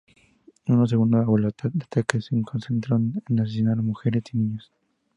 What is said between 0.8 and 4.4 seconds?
segunda ola de ataques se concentró en asesinar a mujeres y